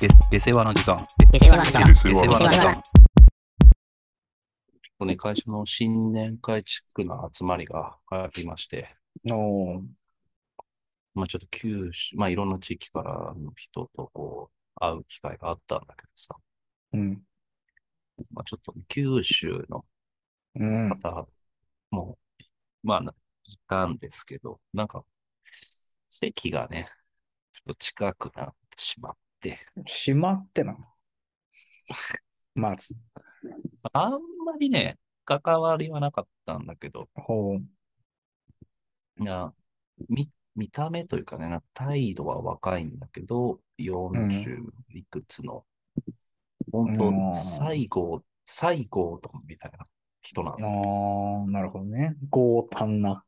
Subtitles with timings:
[0.00, 0.96] で、で世話の時間。
[1.32, 2.82] で世話の時間で世話の時間。
[4.98, 8.94] とね、会社の新年会地区の集まりがありまして、
[9.28, 9.82] おー
[11.14, 16.36] まあちょっと九州、まあいろんな地域からの人とこう、会う機会があったんだけどさ、
[16.92, 17.22] うん。
[18.32, 19.84] まあちょっと九州の
[20.54, 20.88] うん。
[20.90, 21.26] 方
[21.90, 22.18] も、
[22.82, 25.04] まあ、いたんですけど、なんか、
[26.08, 26.88] 席がね、
[27.52, 30.76] ちょっと近くなってしまって、しまってな。
[32.54, 32.94] まず。
[33.92, 34.12] あん
[34.44, 37.62] まりね、関わりはなかったんだけど、ほう。
[39.22, 39.52] いや、
[40.08, 44.62] 見、見た目というかね、なんか態度は若いんだけど、40
[44.94, 45.64] いくつの、
[46.72, 49.84] 本当、うん西郷、西郷とかみたいな
[50.20, 51.42] 人なの。
[51.42, 52.16] ああ、なるほどね。
[52.30, 53.24] 強胆な。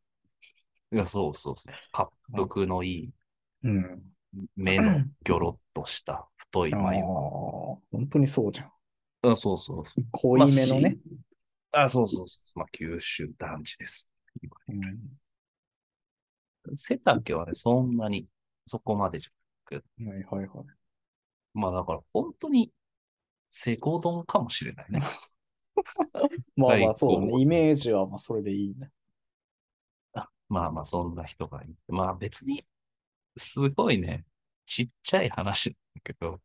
[0.93, 1.75] いや、そうそうそう。
[1.93, 3.11] 滑腹のいい、
[3.63, 4.03] うん。
[4.57, 7.03] 目のギョロッとした太いああ、眉。
[7.05, 7.81] 本
[8.11, 9.33] 当にそうじゃん。
[9.33, 10.05] あそうそうそう。
[10.11, 10.99] 濃いめのね。
[11.73, 12.59] あ、そうそうそう。
[12.59, 14.09] まあ、九州男児です。
[14.69, 15.21] うん
[16.75, 18.27] 背丈はね、そんなに、
[18.67, 20.67] そこまでじゃなくはいはいはい。
[21.55, 22.71] まあ、だから、本当に、
[23.49, 25.01] セコ丼かもしれないね。
[26.57, 27.41] まあまあそうね。
[27.41, 28.91] イメージはまあそれでいいね。
[30.13, 31.75] あまあまあ、そんな人がいて。
[31.89, 32.65] まあ、別に、
[33.37, 34.25] すごいね、
[34.71, 36.41] ちっちゃい話だけど、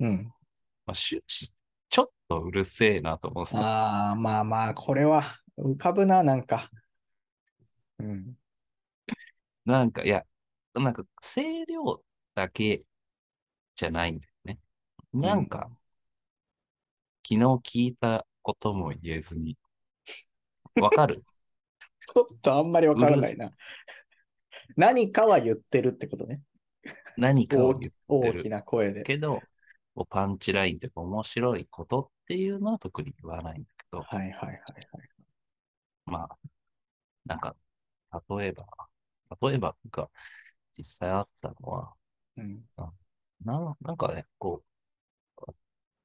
[0.00, 0.32] うん。
[0.84, 1.54] まあ、終始、
[1.88, 3.58] ちょっとうるせえなと思ってた。
[3.60, 5.22] ああ、まあまあ、これは
[5.56, 6.68] 浮かぶな、なんか。
[8.00, 8.36] うん。
[9.64, 10.24] なんか、いや、
[10.74, 12.02] なんか、声量
[12.34, 12.82] だけ
[13.76, 14.58] じゃないんだよね。
[15.12, 15.70] なんか、
[17.22, 19.56] 昨日聞いたことも言えずに、
[20.80, 21.22] わかる？
[22.08, 23.52] ちょっとあんまりわからないな。
[24.76, 26.40] 何かは言ってるってことね。
[27.16, 29.04] 何かを言大きな声で。
[29.04, 29.42] けど、
[30.10, 34.62] パンチラインというか面白いことっていうのは特に言わないんだけど、はいはいはいはい。
[36.06, 36.38] まあ、
[37.26, 37.56] なんか、
[38.38, 38.66] 例えば、
[39.42, 40.08] 例えばが
[40.76, 41.94] 実際あったのは、
[42.36, 42.64] うん。
[43.44, 44.68] ななんかね、こう、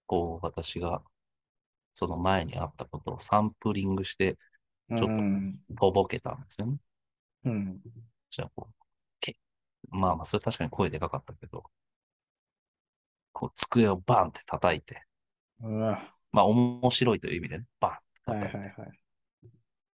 [0.06, 1.02] こう、私が、
[1.94, 4.38] その前にあったことをサンプリングして、
[4.90, 5.60] ちょっとうん。
[5.80, 6.78] とぼけたんですよね。
[7.46, 7.82] うん。
[8.30, 8.83] じゃあ、こう、け
[9.94, 11.64] まあまあ、それ確かに声でかかったけど、
[13.32, 15.04] こう、机をバンって叩いて、
[15.62, 19.00] うわまあ、面白いという意味でね、バンってはい叩いて、はいはい。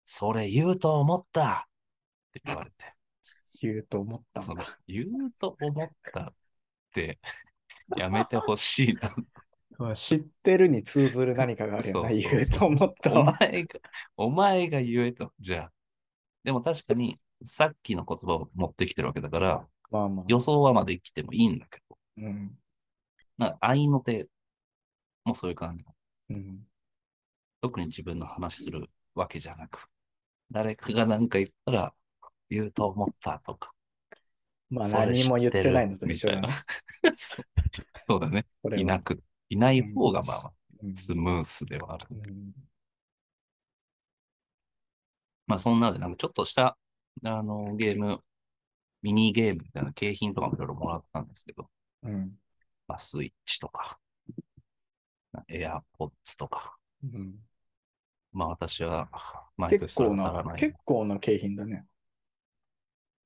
[0.04, 1.68] それ言うと思った
[2.30, 2.94] って言われて、
[3.62, 6.34] 言うと思ったそのんだ。、言うと思ったっ
[6.92, 7.18] て、
[7.94, 9.10] やめてほしいな。
[9.78, 12.08] まあ知ってるに通ずる何かがあるよな。
[12.08, 13.38] そうそうそう言うと思ったおわ。
[13.40, 13.80] 前が、
[14.16, 15.32] お前が言えと。
[15.40, 15.72] じゃあ。
[16.44, 20.24] でも確かに、さっきの言葉を持ってきてるわけだから、まあまあ。
[20.28, 22.58] 予想はまできてもいいんだけど、うん。
[23.36, 24.28] なんか愛の手
[25.24, 25.84] もそういう感じ。
[26.30, 26.66] うん。
[27.60, 29.86] 特に自分の話するわけじゃなく、
[30.50, 31.94] 誰かが何か言ったら、
[32.50, 33.72] 言うと思ったとか。
[34.70, 36.48] まあ何も言ってないのと知一緒だね。
[37.02, 37.46] てるそう
[37.96, 38.46] そうだね。
[38.76, 42.06] いなく、いない方がまあ、うんスムースではある。
[42.10, 42.52] うん
[45.48, 46.76] まあそんなので、なんかちょっとした、
[47.24, 48.20] あの、ゲーム、
[49.02, 51.68] ミニゲームみたいな景品とかもいろいろもらったんですけど、
[52.02, 52.32] うん。
[52.86, 53.98] まあスイッチとか、
[55.48, 57.34] エアポッツとか、うん
[58.32, 59.08] まあ私は
[59.56, 60.54] 毎結年それ構な。
[60.56, 61.86] 結構な景品だね。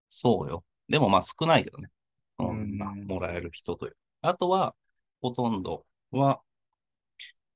[0.09, 0.65] そうよ。
[0.89, 1.89] でもまあ少ないけどね。
[2.39, 3.97] そうんんなもらえる人という。
[4.21, 4.75] あとは、
[5.21, 6.41] ほとんどは、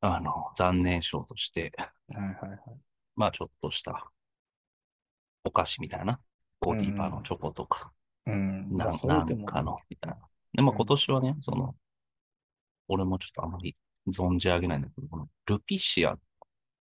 [0.00, 1.72] あの、残念賞として、
[2.08, 2.60] はいはいはい。
[3.14, 4.10] まあちょっとした
[5.44, 6.20] お菓子みたいな、
[6.60, 7.92] コーティーパーのチョコとか、
[8.26, 8.68] うん。
[8.70, 10.18] まあなんそれでもなんかの、みたいな。
[10.52, 11.74] で、まあうん今年はね、その、
[12.88, 13.76] 俺もちょっとあまり
[14.08, 16.16] 存じ上げないんだけど、このルピシア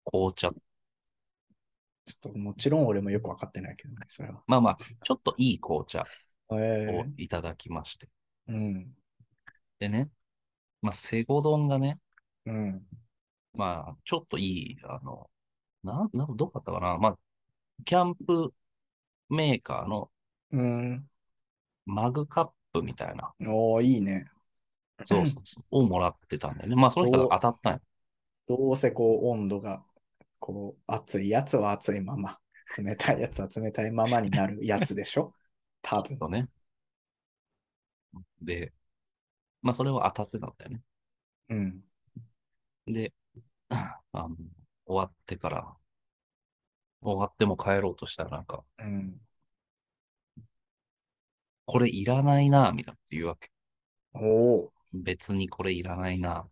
[0.04, 4.42] 紅茶、ちょっともちろん俺もよくわかってないけどね、それは。
[4.47, 6.04] まあまあ、ちょっといい紅茶
[6.50, 8.08] えをいただきまして。
[8.48, 8.97] えうん。
[9.78, 10.10] でね、
[10.81, 11.99] まあ、セゴ丼がね、
[12.46, 12.87] うん。
[13.55, 15.31] まあ、ちょっといい、あの、
[15.82, 17.19] なん、なん、どうだったかなまあ、
[17.84, 18.52] キャンプ
[19.31, 20.11] メーカーの
[20.52, 21.08] うん。
[21.87, 24.26] マグカップみたいな、おーいいね。
[25.05, 26.76] そうそうそう、をもらってたんだよね。
[26.76, 27.81] まあ、その人が当たったんよ。
[28.49, 29.84] どうせこう温度が、
[30.38, 32.38] こう熱いやつは熱いまま、
[32.79, 35.34] 冷たいやつは冷たいままになるやつでしょ？
[35.82, 36.19] 多分。
[36.19, 36.49] とね。
[38.40, 38.73] で、
[39.62, 40.82] まあ、それを当たってたんだよね。
[41.49, 41.85] うん。
[42.87, 43.12] で、
[44.12, 44.37] あの、
[44.87, 45.76] 終わってから、
[47.02, 49.20] 終わっても帰ろうとしたら、なんか、うん。
[51.72, 53.50] これいらないな、みたいなこと言うわけ。
[54.12, 54.72] おお。
[54.92, 56.46] 別にこれいらないな。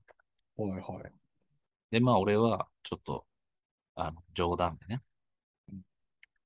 [0.57, 1.13] はいはい。
[1.91, 3.27] で、まあ俺はちょっと、
[3.97, 5.03] あの、冗談でね
[5.71, 5.83] うん。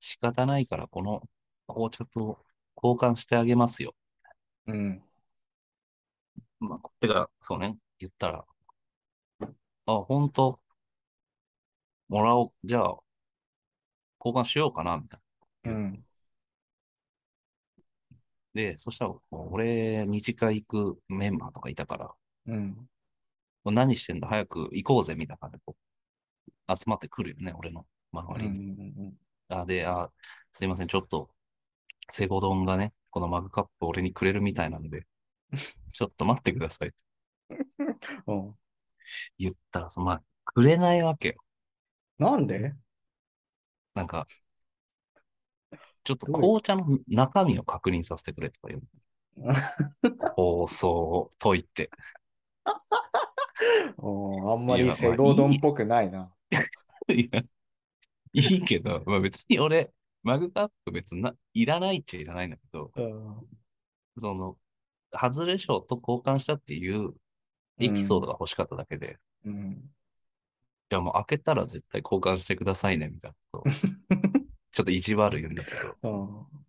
[0.01, 1.23] 仕方ないからこの
[1.67, 2.43] 紅茶と
[2.75, 3.95] 交換してあげますよ。
[4.67, 5.01] うん。
[6.59, 8.45] まあ、てか、そうね、言ったら、
[9.85, 10.59] あ、本当？
[12.09, 12.51] もらおう。
[12.65, 12.97] じゃあ、
[14.19, 15.19] 交換しようかな、みたい
[15.63, 15.71] な。
[15.71, 16.05] うん。
[18.55, 22.15] で、そしたら、俺、二次会行くメンバーとかいたから、
[22.45, 22.89] うん。
[23.65, 25.75] 何してんだ、早く行こうぜ、みたいな感じでこ
[26.69, 27.85] う、集まってくるよね、俺の
[28.29, 28.37] うん。
[28.37, 28.59] 周りに。
[28.97, 29.17] うん。
[29.49, 30.11] あ、で、あ、
[30.51, 31.29] すいません、ちょっと、
[32.11, 35.07] セゴ丼がね、このマグカップ俺にくれるみたいなので、
[35.91, 36.93] ちょっと待ってください。
[38.27, 38.55] うん。
[39.37, 41.35] 言ったら、そのまあ、くれないわけよ。
[42.17, 42.75] なんで？
[43.93, 44.27] なんか、
[46.05, 48.81] ちょっと紅茶の中身を確認させてくれとか言う。
[50.35, 51.89] 構想を解いて。
[53.97, 56.31] うんあんまりセゴドンっぽくないな。
[56.51, 56.55] い
[57.31, 57.41] や、
[58.33, 59.91] いいけど、まあ別に俺、
[60.23, 63.47] マグカップ別にな、いらないっちゃいらないんだけど、うん。
[64.17, 64.57] その、
[65.11, 67.13] 外れ賞と交換したっていう
[67.79, 69.89] エピソードが欲しかっただけで、うん。
[70.89, 74.44] じゃあもう開けたら絶対交換してくださいね、みたいなことを
[74.75, 76.65] ちょっと意地悪言うんだけど、うん。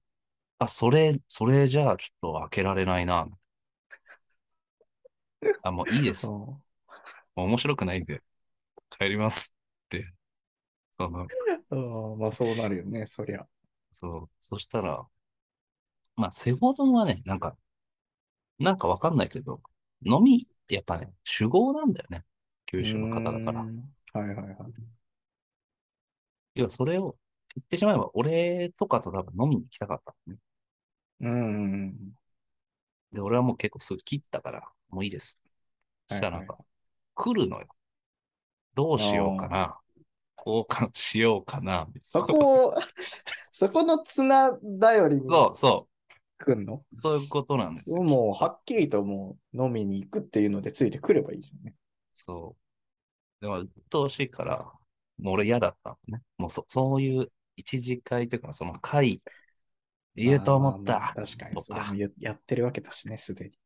[0.59, 3.29] あ、それ、それじゃあちょっと開けられないな。
[5.63, 6.27] あ、もういいです。
[6.29, 6.63] も
[7.37, 8.23] う面白くないんで、
[8.99, 9.55] 帰ります
[9.87, 10.13] って。
[10.93, 11.27] その、
[11.71, 12.19] うん。
[12.21, 13.47] まあそうなるよね、そりゃ。
[13.91, 15.05] そう、そしたら、
[16.17, 17.57] まあ、セゴドンはね、なんか、
[18.59, 19.61] なんかわかんないけど、
[20.05, 22.25] 飲み、やっぱね、酒豪なんだよね。
[22.67, 23.61] 九州の方だから。
[23.63, 24.57] うんはいはいはい。
[26.55, 27.17] いや、それを
[27.57, 30.41] 言ってしまえば、俺とかと多分飲みに行きたかったのね。
[31.21, 32.15] うん。
[33.13, 35.41] で、俺はもう結構すぐ切ったから、もういいです。
[36.09, 36.59] そしたらなんか、
[37.15, 37.67] 来るのよ。
[38.75, 39.79] どうしようかな。
[40.37, 41.89] 交換しようかな。
[42.03, 42.75] そこを、
[43.51, 45.89] そこの綱頼りにそう、そ
[46.39, 46.85] 来んの？
[46.93, 48.03] う、そういうことなんですよ。
[48.03, 51.75] もうはっきりともう飲みに行くっていうのでついてくればいいじゃんね。
[52.13, 52.57] そ
[53.41, 53.45] う。
[53.45, 54.73] でも、鬱陶しいから、
[55.19, 56.23] もう俺嫌だったのね。
[56.39, 59.23] もうそ、そういう一次会というか、その会、
[60.15, 61.13] 言うと思った。
[61.15, 63.59] 確かに、それもややってるわけだしね、すでに。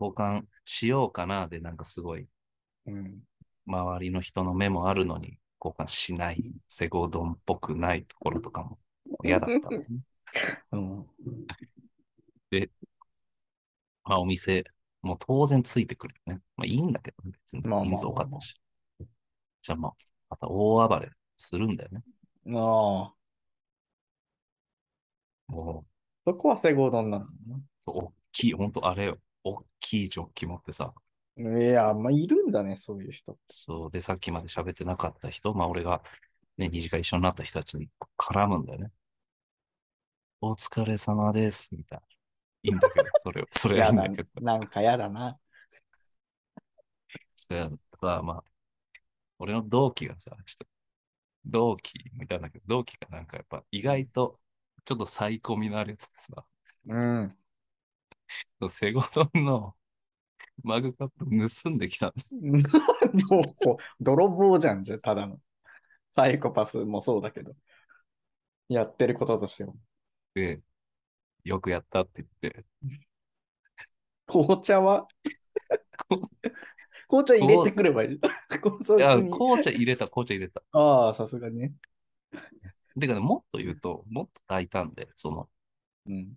[0.00, 2.26] 交換しようかなで、なんかすごい、
[2.86, 3.22] うん。
[3.66, 8.78] 周りの人の目もあるのに、交換しない、セゴドンっぽくないところとかも
[9.24, 9.86] 嫌だったのね。
[10.72, 11.06] うん。
[14.04, 14.64] まあ、お店、
[15.02, 16.40] もう当然ついてくるよね。
[16.56, 17.62] まあ、いいんだけどね、別に。
[17.62, 18.54] 人数多かったし。
[19.62, 19.92] じゃあまあ、
[20.30, 22.02] また大暴れするんだよね。
[22.46, 23.14] ああ、
[25.48, 25.84] も
[26.26, 27.26] う、そこはセゴドンなの
[27.80, 29.18] そう、大きい、ほんとあれよ。
[29.44, 30.92] 大きいジョッキ持ってさ、
[31.36, 31.68] ね。
[31.70, 33.38] いや、まあ、いるんだね、そういう人。
[33.46, 36.02] そう、で、さっきまで喋ってなかった人、まあ俺が
[36.58, 37.88] ね、二次会一緒になった人たちに
[38.18, 38.90] 絡むんだよね。
[40.40, 42.06] お疲れ様です、みたいな。
[42.64, 44.40] いいんだけど、 それ、それはいいんだけど。
[44.40, 45.38] なんかやだな。
[47.34, 47.70] それは
[48.00, 48.44] さ、まあ、
[49.38, 50.66] 俺の同期がさ、ちょっと、
[51.48, 54.38] 同期みたいなんだけど、同期がなんかやっぱ意外と、
[54.84, 56.44] ちょっとサイコミのあるやつでさ、
[56.86, 57.36] うん。
[58.68, 59.74] セゴドンの
[60.62, 61.26] マグカップ
[61.64, 62.24] 盗んできたんだ
[63.30, 65.38] もう泥棒じゃん、じゃあただの。
[66.12, 67.54] サイコパスもそうだけど。
[68.68, 69.76] やってることとしても。
[70.34, 70.60] で、
[71.44, 72.64] よくやったって言って、
[74.26, 75.08] 紅茶は？
[77.08, 78.14] 紅茶入れてくればいい。
[78.14, 78.20] い
[79.00, 80.62] や、 に紅茶入れた、紅茶入れた。
[80.72, 81.74] ああ、さすがにね。
[82.98, 85.48] てかね、もっと言うと、もっと大胆で、その、
[86.06, 86.34] うん。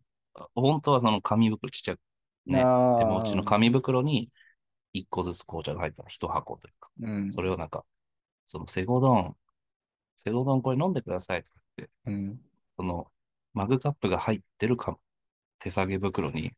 [0.56, 2.00] 本当はその紙袋ちっちゃく、
[2.46, 4.30] ね、手持ちの紙袋に
[4.94, 7.32] 一個ずつ紅茶が入った一箱というか、うん。
[7.32, 7.84] それをなんか、
[8.46, 9.36] そのセゴドン、
[10.16, 12.42] セゴドンこれ飲んでくださいとか言って、うん。
[12.78, 13.12] その
[13.54, 14.98] マグカップが入ってるか
[15.60, 16.54] 手提げ袋に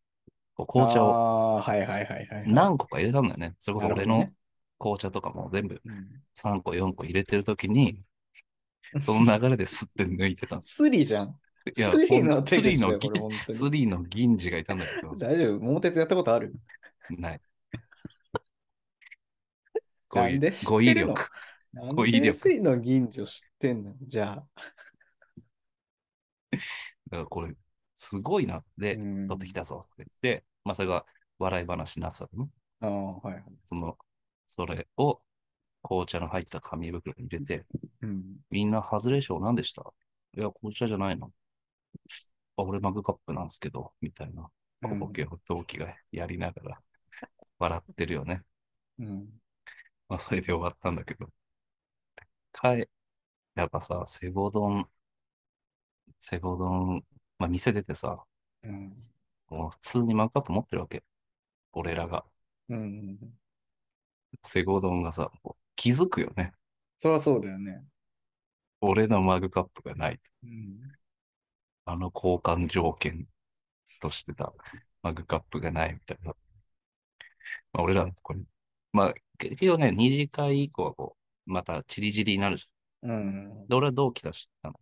[0.56, 2.44] こう紅茶をはいはいはいはい。
[2.48, 3.56] 何個か入れたんだよね。
[3.60, 4.30] それこそ俺の
[4.80, 8.00] 紅茶とかも全部うん3個4個入れてるときに、
[9.02, 10.76] その流れで吸って抜いてたんです。
[10.76, 11.36] スリじゃん。
[11.76, 13.72] いやスリの手スリ口だよ、のぎこれ、本当スに。
[13.72, 16.54] リの銀次がいたんだけど、大丈夫桃鉄やったことある？
[17.10, 17.42] ない。
[20.10, 21.14] 語彙なんで知語彙ってるの？
[21.14, 21.30] 力。
[21.74, 23.96] なん語彙力でスリの銀女知ってんの？
[24.02, 24.46] じゃあ。
[26.52, 27.54] だからこれ、
[28.04, 31.06] すごいなって、うん取ってきたぞって言って、まあそれが
[31.40, 32.50] 笑い話になってたのね。
[32.82, 33.44] ああ、はいはい。
[33.66, 33.98] その、
[34.48, 35.22] それを
[35.84, 37.66] 紅茶の入った紙袋に入れて、
[38.02, 38.24] うん。
[38.50, 39.84] みんな外れ賞何でした
[40.38, 41.32] いや、紅茶じゃないの。
[42.58, 44.50] あ、俺マグカップなんですけど、みたいな。
[44.82, 46.82] 小ボケを同期がやりながら
[47.58, 48.44] 笑ってるよね。
[49.00, 49.30] うん。
[50.10, 51.30] まあ、それで終わったんだけど。
[52.52, 52.90] かえ、
[53.56, 54.88] やっぱさ、セゴ丼、
[56.20, 57.04] セゴ丼、
[57.44, 58.24] まあ、店出てさ、
[58.64, 58.94] うん。
[59.50, 61.02] もう普通にマグカップ持ってるわけ。
[61.74, 62.26] 俺らが。
[62.70, 63.34] うん。
[64.44, 66.54] セゴ丼がさ、こう気づくよね。
[66.98, 67.84] そりゃそうだよね。
[68.82, 70.20] 俺のマグカップがない。
[70.44, 70.98] うん。
[71.86, 73.28] あの交換条件
[74.02, 74.54] としてた
[75.04, 76.36] マグカップがないみたいな。
[77.74, 78.46] まあ、俺らのとこに。
[78.92, 82.66] まあ、結局ね、二次会以降はこう、またチリジリになるじ
[83.02, 83.12] うん。
[83.12, 83.68] ゃん。
[83.68, 84.80] で、俺は同期だし、あの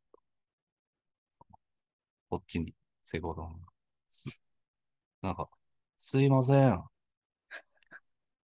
[2.32, 2.74] こっちに
[3.04, 3.68] セゴ丼が。
[4.08, 4.42] す
[5.22, 5.50] なんか、
[5.98, 6.82] すいません。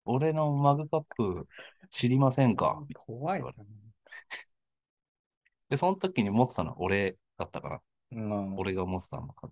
[0.06, 1.46] 俺のマグカップ
[1.90, 2.82] 知りませんか？
[2.94, 3.52] 怖いな。
[5.68, 7.82] で、その時に持ってたのは俺だったから。
[8.12, 8.56] うん。
[8.56, 9.50] 俺が持ってたのか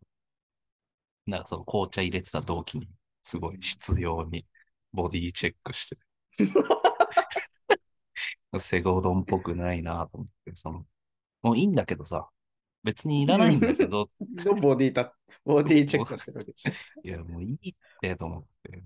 [1.26, 1.28] な。
[1.36, 2.88] なんかその紅茶入れてた同期に、
[3.22, 4.46] すごい必要に
[4.92, 5.98] ボディチェックして。
[8.58, 10.86] セゴドンっぽくないなと思って、その、
[11.42, 12.28] もういいんだけどさ、
[12.84, 16.72] 別にいらないんだけど、 のボディタ、ボディチェックしてるわけでしょ。
[17.04, 18.84] いや、もういいってと思って、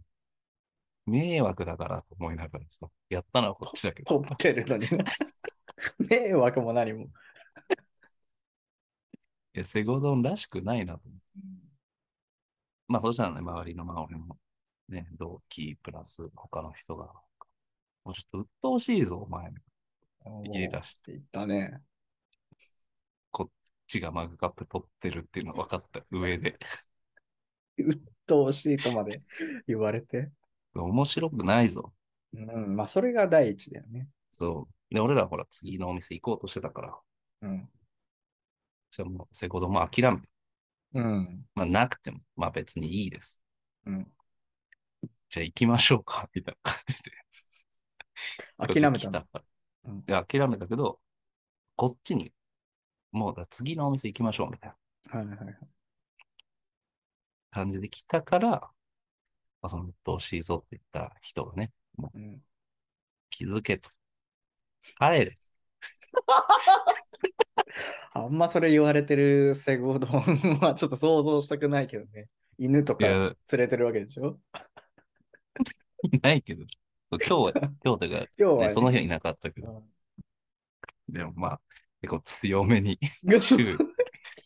[1.07, 5.05] 迷惑だからと思いながらさ、やったのはこっちだけどさ撮っ、てるのにな。
[6.11, 7.05] 迷惑も何も。
[7.05, 7.09] い
[9.61, 11.25] や、セゴドンらしくないなと思って。
[12.89, 14.39] まあ、そうしたらね、周りの、まあ、俺も、
[14.89, 17.07] ね、同期プラス他の人が、
[18.05, 19.51] もうちょっと鬱陶しいぞ、お前。
[20.53, 21.81] 言い出して、言ったね。
[23.87, 26.59] ちがマグカップ取ってるっていうの分かった上で、
[27.79, 29.17] 鬱陶しいとまで
[29.67, 30.31] 言われて。
[30.75, 31.93] 面白くないぞ。
[32.35, 32.77] うん。
[32.77, 34.09] まあ、それが第一だよね。
[34.31, 34.95] そう。
[34.95, 36.99] で、俺らほら次のお店行こうとしてたから、
[37.43, 37.69] うん。
[38.91, 40.29] じゃあもう、セコドも諦めて、
[40.95, 41.47] うん。
[41.55, 43.43] まあ、なくても、まあ別にいいです。
[43.87, 44.13] うん。
[45.31, 47.13] じゃあ行きましょうか、みたいな感じで。
[48.59, 49.21] 諦めたの？
[49.21, 49.45] 来から
[49.85, 51.01] うんいや、諦めたけど、
[51.77, 52.33] こっちに、
[53.17, 54.77] もうだ次のお店行きましょう、みたいな
[55.11, 55.59] はいはいはい。
[57.51, 58.71] 感じで来たから、ま
[59.63, 62.43] あ、その、どうしいぞって言った人がね、もううん、
[63.31, 63.91] 気づけと。
[64.99, 65.39] 帰れ。
[68.13, 72.29] あんまそれ言われてるセゴドンはちょっと想像したくないけどね。
[72.59, 74.39] 犬とか連れてるわけでしょ？
[76.23, 76.65] ないけど、
[77.11, 77.53] 今日は、
[77.85, 79.85] 今日とか、 今日は、ね、ね、その日はいなかったけど、
[81.09, 81.61] でもまあ、
[82.07, 82.99] 結構強めに。
[83.25, 83.77] うん注意、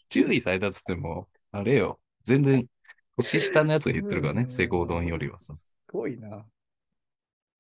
[0.08, 2.66] 注意されたっつっても、あれよ、全然、
[3.16, 5.54] 年下のやつが言ってるからね、セゴドンよりはさ。
[5.54, 6.46] すごいな。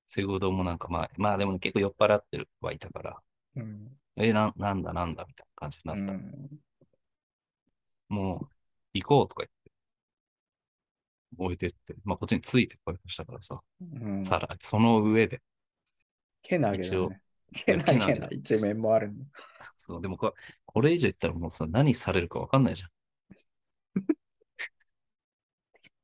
[0.06, 3.18] セゴドンもなんかまあ、まあでも結構酔っ払ってるはいたから、
[3.56, 3.88] うん。
[4.16, 6.12] え、な、なんだなんだみたいな感じにうなった。
[6.14, 6.48] ん、
[8.08, 8.48] もう、
[8.94, 9.70] 行こうとか言って、
[11.38, 15.42] 置いてって、まあこっちについてこようとしたからさ、うん、さら、その上で、
[16.42, 17.08] けなげ一応だね。
[17.08, 17.20] けな
[17.52, 19.24] けなげげな一面もあるんだ。
[19.76, 20.32] そう、でもこれ、
[20.66, 22.90] これ以上言ったらもうさ、何されるかわかんないじゃん。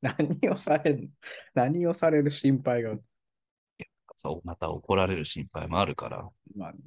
[0.01, 1.09] 何をされる
[1.53, 2.97] 何をされる心配が？
[4.15, 6.79] そう、また怒られる心配もあるから、まあね。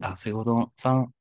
[0.00, 1.12] あ、セゴドンさん、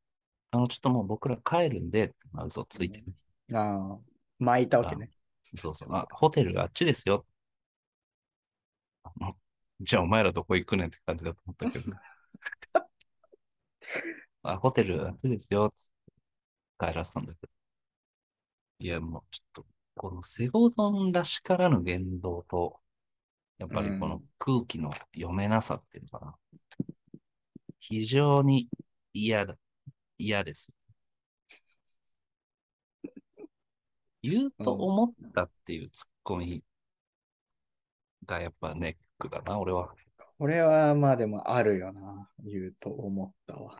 [0.51, 3.05] あの、ちょっともう僕ら帰るんで、まあ、嘘ついてる。
[3.53, 3.99] ああ、
[4.39, 5.11] 巻いたわけね。
[5.55, 7.25] そうそう、あ、ホテルがあっちですよ。
[9.81, 11.95] じゃあお前らどこ行くねんって感じだと思ったけど。
[14.43, 15.71] あ、ホテルあっちですよ。
[15.75, 16.13] つって
[16.87, 17.53] 帰らせたんだけど。
[18.79, 19.65] いや、もうちょっと、
[19.95, 22.79] このセゴドンらしからぬ言動と、
[23.57, 26.35] やっぱりこの空気の読めなさっていうのかな。
[27.79, 28.69] 非常に
[29.13, 29.57] 嫌だ。
[30.17, 30.71] 嫌です。
[34.21, 36.63] 言うと思ったっていうツッコミ
[38.25, 39.93] がやっぱネックだな、俺は。
[40.37, 42.29] これはまあでもあるよな。
[42.43, 43.77] 言うと思ったわ。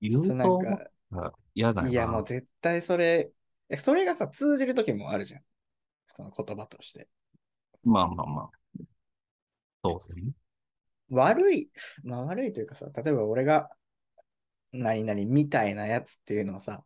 [0.00, 1.90] 言うと思っか、たら嫌だよな。
[1.90, 3.32] いやもう絶対それ、
[3.68, 5.42] えそれがさ、通じる時もあるじゃん。
[6.08, 7.08] その言葉として。
[7.84, 8.50] まあまあまあ。
[9.82, 10.34] 当然。
[11.10, 11.70] 悪い、
[12.04, 13.70] まあ悪いというかさ、例えば俺が
[14.72, 16.84] 何々みたいなやつっていうのをさ、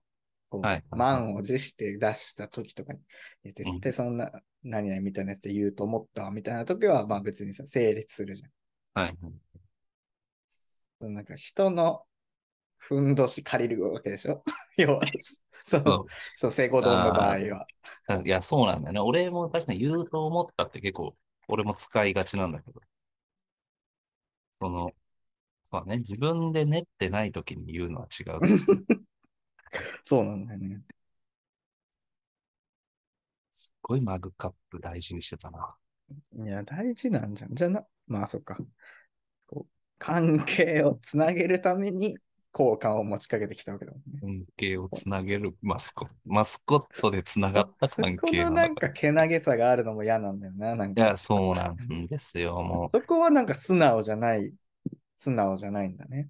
[0.48, 2.92] こうはい満を持して出した時とか
[3.44, 4.30] に、絶対そんな
[4.62, 8.50] 何々みたいなやつで言うと思ったわみたいな時は、まあ別にさ、成立するじゃん。
[8.94, 9.16] はい。
[11.00, 12.02] なんか人の
[12.78, 14.44] ふんどし借りるわけでしょ？
[14.76, 15.06] 要は、
[15.64, 17.66] そうそ、そう、成功丼の場合は。
[18.08, 18.22] う。
[18.24, 19.00] いや、そうなんだよね。
[19.00, 21.16] 俺も確かに言うと思ったって結構、
[21.48, 22.80] 俺も使いがちなんだけど。
[24.58, 24.94] その、
[25.64, 25.98] そうね。
[25.98, 28.40] 自分で練ってない時に言うのは違う。
[30.02, 30.82] そうなんだよね。
[33.50, 35.74] すっごいマグカップ大事にしてたな。
[36.44, 37.54] いや、大事なんじゃん。
[37.54, 38.58] じゃな、まあそっか。
[39.46, 42.18] こう関係をつなげるために
[42.52, 44.20] 交換を持ちかけてきたわけだもんね。
[44.20, 46.14] 関係をつなげるマスコット。
[46.24, 50.74] マスコットでつながったそ関そこのなん係なんだかけなげさがあるのも嫌なんだよな。
[50.74, 52.62] なんかいや、そうなんですよ。
[52.62, 54.52] もそこはなんか素直じゃない、
[55.16, 56.28] 素直じゃないんだね。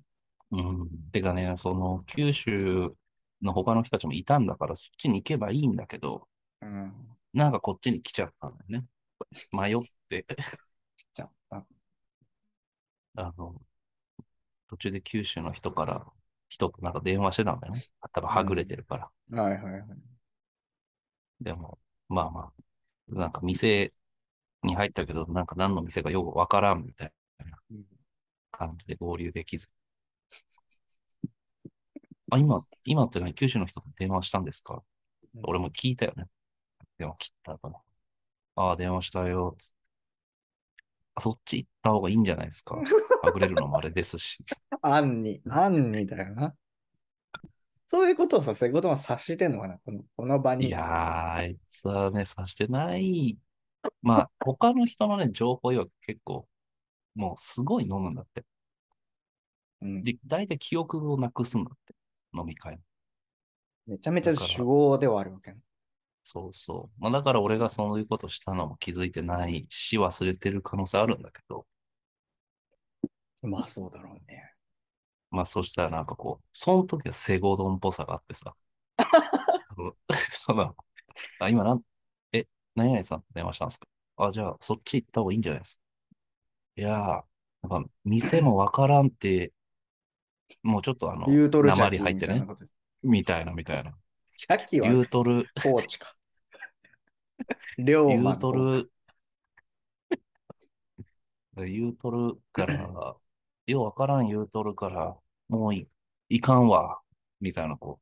[0.51, 0.57] う。
[0.57, 0.89] うん。
[1.13, 2.93] てかね、その、九州
[3.43, 6.29] の他の人たちもいたんだから、そっちに行けばいいんだけど、
[6.61, 7.17] うん。
[7.35, 8.87] なんかこっちに来ちゃったんだよね。
[9.53, 9.79] 迷っ
[10.09, 10.25] て、
[10.97, 11.67] 来ちゃった。
[13.17, 13.61] あの、
[14.69, 16.07] 途中で九州の人から、
[16.49, 17.83] 人となんか電話してたんだよね。
[18.13, 19.11] 多分はぐれてるから。
[19.31, 20.17] はいはいはい。
[21.41, 21.79] でも、
[22.09, 22.53] まあま
[23.11, 23.93] あ、なんか店
[24.63, 27.87] に入ったけど、なんか何の店かよくわからんみたいなうん
[28.51, 29.71] 感じで合流できず。
[32.31, 33.35] あ、今、今って何？
[33.35, 34.83] 九州の人と電話したんですか？
[35.45, 36.27] 俺も聞いたよね。
[36.99, 37.75] 電話切った後に。
[38.57, 39.75] ああ、電話したよ、つって。
[41.17, 42.77] あ、そっち行った方がいいんじゃないですか？
[42.77, 42.83] は
[43.33, 44.45] ぐれるのもあれですし。
[44.83, 46.55] あんに、あんにだよな。
[47.87, 49.79] そういうことをさ、そういうことも察してんのかな？
[49.79, 50.67] このこの場に。
[50.67, 53.39] いやー、あいつはね、さしてない。
[54.03, 56.49] まあ、他の人のね、情報よ結構、
[57.15, 58.45] もうすごい飲むんだって。
[59.83, 61.95] うん、で、大体記憶をなくすんだって。
[62.37, 62.79] 飲み会。
[63.89, 65.59] めちゃめちゃ主語ではあるわけね。
[66.23, 67.01] そうそう。
[67.03, 71.67] まあ、だから俺がそういうことしたのも気づいてないし、忘れてる可能性あるんだけど、
[73.43, 74.53] まあそうだろうね。
[75.31, 78.55] まあそしたらなんかこう、その時はセゴドンっぽさがあってさ、
[80.31, 80.75] そ の
[81.41, 81.83] あ、今なん、
[82.33, 83.87] え、何々さんと電話したんですか？
[84.19, 85.83] あ、じゃあそっち行った方がいいんじゃないですか？
[86.77, 87.25] いやー、
[87.71, 89.53] なんか店もわからんって、
[90.63, 92.57] もうちょっとあの、ユートルジャ鉛キ入ってねみたいな。
[93.03, 93.95] みたいなみたいな。
[94.37, 94.89] ジャキは？
[94.89, 96.15] ユートル、コーチか。
[97.79, 98.91] 龍ユー馬の方かトル、
[101.67, 103.17] 言うとるから、
[103.67, 105.17] ようわからん言うとるから、
[105.49, 105.89] もうい
[106.29, 107.01] いかんわ、
[107.41, 108.01] みたいな、こ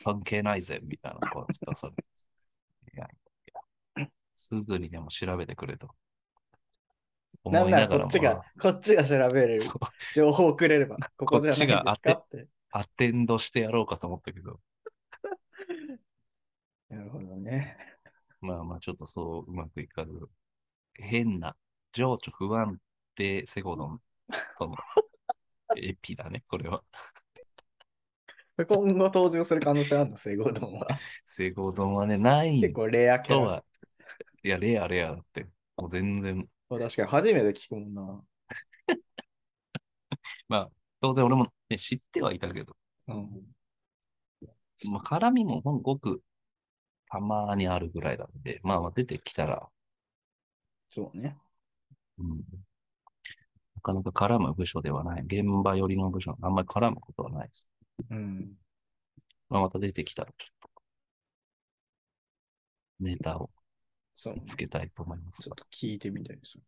[0.00, 2.04] う、関係ないぜ、みたいな感じ出されて。
[2.94, 3.08] いやい
[4.00, 5.94] や、すぐにでも調べてくれと。
[7.44, 9.60] なんならこっちがまあ、こっちが調べる
[10.14, 12.20] 情報をくれれば、ここじゃないですこっちがか？
[12.20, 12.46] って。
[12.70, 14.60] アテンドしてやろうかと思ったけど、
[16.90, 17.76] なるほどね。
[18.40, 20.12] まあまあ、ちょっとそううまくいかず、
[20.94, 21.56] 変な、
[21.92, 22.78] 情緒不安
[23.16, 24.00] 定セゴドン、
[24.56, 24.76] その、
[25.76, 26.82] エピだね、これは。
[28.56, 30.88] 今後登場する可能性あるの、セゴドンは。
[31.24, 33.64] セゴドンはね、ない結構レアキャラ。
[34.42, 35.46] いや、レアレアだって、
[35.76, 38.24] もう全然、確かに初めて聞くもんな。
[40.48, 42.76] まあ、当然俺も、ね、知ってはいたけど、
[43.08, 43.54] うん。
[44.90, 46.22] まあ、絡みもほんごく
[47.10, 49.68] たまにあるぐらいなんで、まあまあ出てきたら、
[50.90, 51.36] そうね。
[52.18, 52.38] うん、
[53.76, 55.22] なかなか絡む部署ではない。
[55.22, 57.68] 現場寄りの部署、あんまり絡むことはないです。
[58.10, 58.52] うん。
[59.50, 60.82] まあ、また出てきたらちょっと、
[63.00, 63.50] ネタを
[64.20, 64.42] そうね。
[64.46, 65.54] つけたいと思いますちょっ。
[65.54, 66.58] と聞いてみたいです。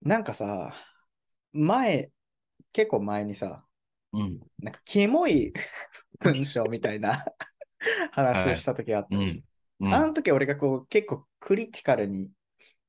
[0.00, 0.72] なんかさ、
[1.52, 2.10] 前、
[2.72, 3.62] 結構前にさ、
[4.14, 5.52] うん、なんかキモい
[6.20, 7.26] 文章みたいな
[8.12, 9.42] 話をした時があったでしょ
[9.80, 12.30] うん、うん、あの時俺がこう結構クリティカルに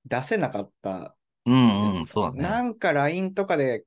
[0.06, 1.18] 出せなかった。
[1.46, 2.42] うん、うん、そうだね。
[2.42, 3.84] なんか LINE とかで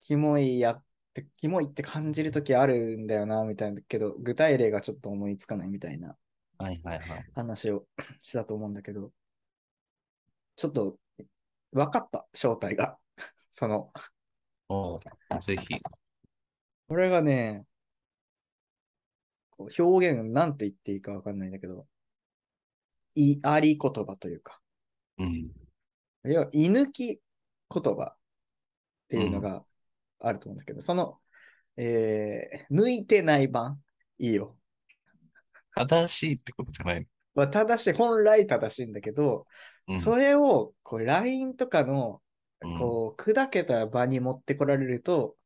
[0.00, 6.18] キモいやって、キモいって感じる時あるんだよな、みたいなけど、具体例がちょっと思いつかないみたいな
[6.60, 7.30] はいはいはい。
[7.34, 7.86] 話を
[8.20, 9.12] したと思うんだけど、
[10.56, 10.98] ちょっと
[11.72, 12.98] 分かった、正体が。
[13.48, 13.92] その、
[14.68, 15.00] おう
[15.40, 15.66] ぜひ。
[16.86, 17.64] これがね、
[19.50, 21.88] こう表現なんて言っていいか分かんないんだけど、
[23.14, 24.60] いあり言葉というか、
[25.16, 25.50] うん、
[26.24, 27.22] 要は、居抜き
[27.70, 28.18] 言葉っ
[29.08, 29.64] ていうのが
[30.18, 31.18] あると思うんだけど、その、
[31.78, 33.82] えー、抜いてない版、
[34.18, 34.59] いいよ。
[35.74, 37.06] 正しいってことじゃない。
[37.34, 39.46] まあ、正しい、本来正しいんだけど、
[39.88, 42.22] うん、それを、こう、LINE とかの、
[42.62, 45.36] うんこう、砕けた場に持ってこられると、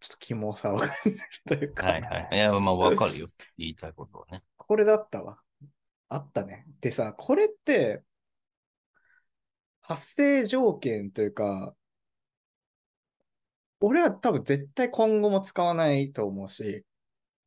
[0.00, 2.28] ちょっとキモさを感じるというか、はいはい。
[2.32, 3.28] いや、まあわかるよ。
[3.56, 4.44] 言いたいことはね。
[4.56, 5.40] これだったわ。
[6.08, 6.66] あったね。
[6.80, 8.02] でさ、これって、
[9.80, 11.74] 発生条件というか、
[13.80, 16.84] 俺は多分絶対今後も使わないと思うし、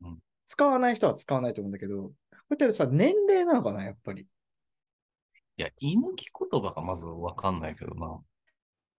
[0.01, 0.19] うん
[0.51, 2.13] 使わない人は使わないと思うんだけど、こ
[2.49, 4.23] れってさ、年齢なのかな、やっぱり。
[4.23, 4.25] い
[5.55, 8.19] や、居抜き言葉がまずわかんないけどな。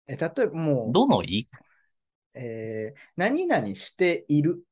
[0.07, 4.65] え、例えばもどのいう、えー何々している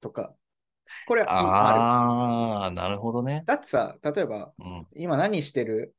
[0.00, 0.34] とか、
[1.06, 1.38] これは。
[1.38, 3.44] ああ、なるほどね。
[3.46, 4.86] だってさ、例えば、うん。
[4.96, 5.94] 今何してる？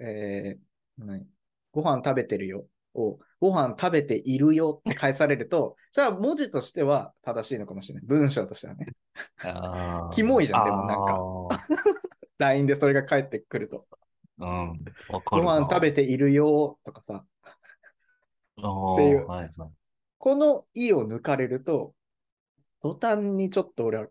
[0.00, 1.28] えー、何？
[1.70, 2.66] ご飯食べてるよ。
[2.94, 8.04] を、ご飯食べているよって返されると、さあ文字としては正しいのかもしれない。
[8.06, 8.86] 文章としてはね。
[10.12, 11.18] キモいじゃんでもなんか
[11.50, 11.58] あ
[12.38, 13.86] LINE でそれが返ってくると。
[14.38, 14.84] ーうん。
[15.30, 15.42] ご。
[15.42, 17.24] 飯食べているよとかさ。
[18.56, 19.50] あっていうーはいはい。
[20.18, 21.94] この「い」を抜かれると、
[22.82, 24.08] 途端にちょっと俺は、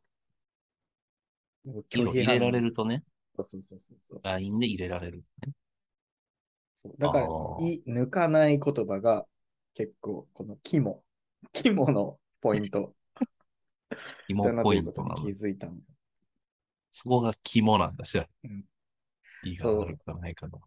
[1.90, 2.70] 拒否入れられる。
[2.70, 3.04] るとね、
[3.36, 4.20] そうそうそうそう。
[4.24, 5.54] LINE で入れられるとね。
[6.84, 7.28] そうだから
[7.62, 9.26] い、抜かない言葉が
[9.74, 11.04] 結構、この肝、
[11.54, 12.94] 肝のポイント
[14.28, 15.16] 肝ポイントなの。
[15.16, 15.78] 気づいたの。
[16.92, 18.28] そこが肝なんだしら。
[18.44, 18.66] うん
[19.46, 20.58] いいか悪くはないかな。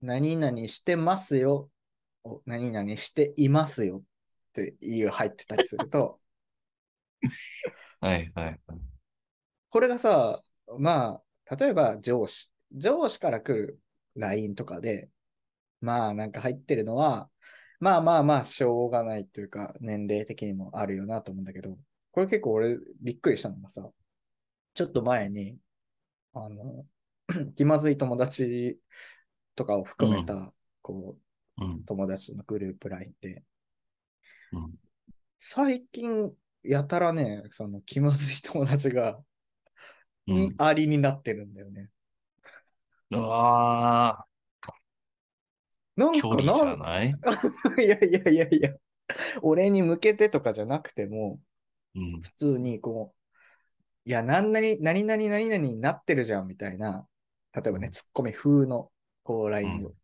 [0.00, 1.70] 何々してますよ。
[2.24, 6.20] お何々していますよっていう入ってたりすると、
[8.00, 8.58] はいはいはい。
[9.70, 10.42] これがさ、
[10.78, 12.52] まあ、例えば上司。
[12.72, 13.80] 上司から来る
[14.16, 15.08] LINE とかで、
[15.86, 17.30] まあなんか入ってるのは、
[17.80, 21.78] まあまあまあしょうがないというか、年齢的にもあるよなと思うんだけど、
[22.12, 23.88] これ結構俺びっくりしたのがさ、
[24.74, 25.60] ちょっと前に、
[26.34, 26.86] あの、
[27.56, 28.78] 気まずい友達
[29.56, 31.18] とかを含めた、こ
[31.58, 31.84] う、うん。
[31.84, 33.44] 友達のグループ LINE で、
[34.52, 34.74] うん。
[35.38, 39.22] 最近やたらね、その気まずい友達が、
[40.28, 41.90] うんいありになってるんだよね。
[43.10, 44.26] うわ
[45.96, 47.14] なんかなんゃない？
[47.78, 48.74] いやいやいやいや、
[49.42, 51.40] 俺に向けてとかじゃなくても、
[51.94, 52.22] うん。
[52.22, 53.14] 普通にこ
[54.06, 57.08] う、いや、何々、何々何々になってるじゃんみたいな、
[57.54, 57.92] 例えばね、うん。
[57.92, 58.92] ツッコミ風の、
[59.24, 59.94] こう、う LINE んを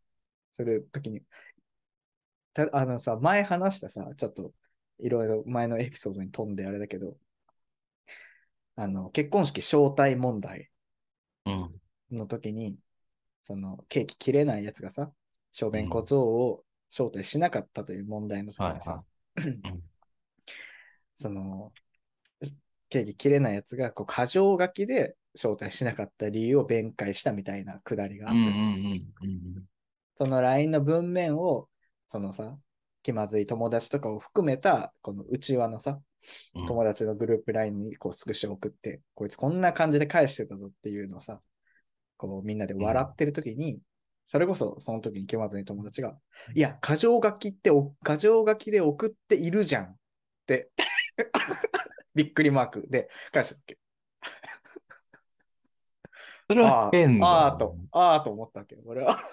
[0.53, 1.23] するときに、
[2.55, 4.53] たあのさ、前話したさ、ちょっと、
[4.99, 7.17] いろいろ前のエピソードに飛んであれだけど、
[8.77, 10.71] あの、結婚式招待問題
[11.45, 11.81] うん。
[12.13, 12.79] の時に、
[13.45, 15.13] その、ケーキ切れないやつがさ、
[15.53, 19.05] 小便小僧を招待しなかったという問題の時にさ、は
[19.39, 19.83] いうん
[21.15, 21.73] その、
[22.89, 28.67] ケーキ切れないやつが、こう、過剰書きで招待しなかった理由を弁解したみたいなくだりがあうんうんったじゃん。
[28.67, 29.65] うん
[30.15, 31.69] その LINE の文面を、
[32.07, 32.59] そのさ、
[33.03, 36.01] 気まずい友達とかを含めた、この内輪のさ、
[36.55, 36.67] うん。
[36.67, 41.41] 友達のグループ LINE にこうスクショ送って、こいつこんな感じで返してたぞっていうのをさ、
[42.19, 43.81] こうみんなで笑ってる時に、
[44.27, 46.17] それこそその時に気まずい友達が、
[46.55, 49.97] いや、過剰書きってお、過剰書きで送っているじゃんっ
[50.47, 50.71] て、
[52.15, 53.79] びっくりマークで返したっけ。
[56.49, 57.27] それは変だ。
[57.27, 59.17] ああと、ああと思ったわけよ、俺は。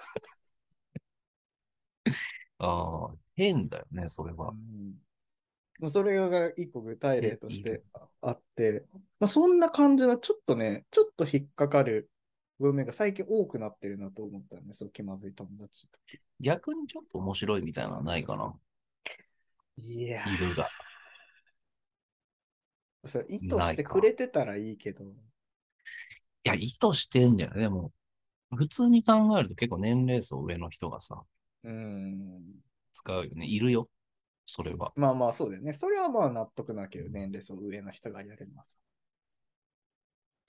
[2.58, 4.52] ああ、変だよね、それは。
[4.52, 7.82] もうそれが一個具体例として
[8.20, 8.84] あって、
[9.18, 12.10] まあ、そんな感じのちょっとね、ちょっと引っかかる
[12.60, 15.98] 文面が最近多くなってるなと思ったよね、その気まずい友達と。
[16.40, 18.54] 逆にちょっと面白いみたいなのはないかな。
[19.78, 20.24] いや
[20.56, 20.68] が。
[23.06, 25.08] それ意図してくれてたらいいけど、い
[26.44, 27.92] や、意図してんじゃないでも、
[28.54, 31.22] 普通に考えると結構年齢層上の人がさ、
[31.64, 32.42] うん。
[32.92, 33.46] 使うよね。
[33.46, 33.88] いるよ。
[34.46, 34.92] それは。
[34.96, 35.72] まあまあそうだよね。
[35.72, 38.76] それはまあ納得なわけど、年齢層上の人がやるのはさ。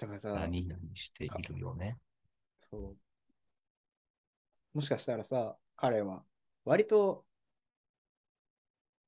[0.01, 1.95] だからさ、何々しているよね。
[2.69, 2.97] そう。
[4.73, 6.23] もしかしたらさ、彼は、
[6.65, 7.23] 割と、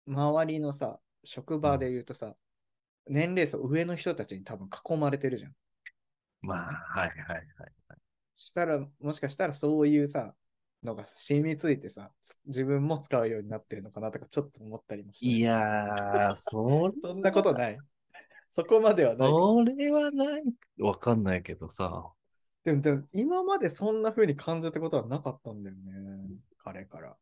[0.06, 2.36] 周りのさ、職場で言うとさ、
[3.08, 5.54] 年齢層上の人たちに多分囲まれてるじゃん。
[6.42, 7.48] まあ、はいはいはい。
[8.36, 10.36] そしたら、もしかしたらそういうさ、
[10.84, 15.28] のが染みついてさ、つ自分も使うようになってるのかなとかちょっと思ったりもして。
[15.28, 17.80] いやー、それ、 そんなことない。
[18.56, 19.26] そこまではないか。
[19.26, 20.44] それはない。
[20.78, 22.12] わかんないけどさ。
[22.64, 25.82] でも、でも今までそんな風に感じたことはなかったんだよね。
[26.60, 27.18] 彼から。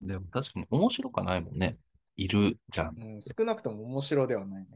[0.00, 1.76] でも確かに面白くないもんね。
[2.14, 2.94] いるじゃん。
[2.96, 4.68] うん、少なくとも面白ではないね。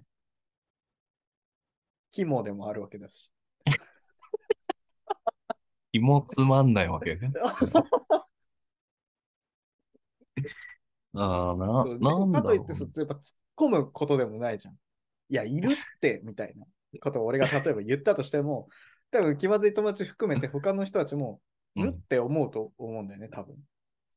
[2.10, 3.30] 肝でもあるわけだし。
[5.92, 7.32] 気もつまんないわけね。
[11.14, 14.74] ああ、な、そうなんだかといって、そやっぱ突っ込むことでもないじゃん。
[14.74, 16.66] いや、いるって、みたいな
[17.00, 18.68] ことを俺が 例えば言ったとしても、
[19.10, 21.40] 多分気まずい友達含めて他の人たちも、
[21.76, 23.56] うんんって思うと思うんだよね、多分。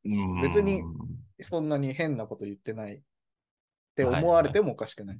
[0.05, 0.81] うん別に
[1.41, 3.01] そんなに変なこと言ってないっ
[3.95, 5.19] て思われてもおかしくない。